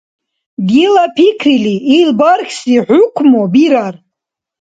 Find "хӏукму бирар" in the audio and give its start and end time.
2.85-3.95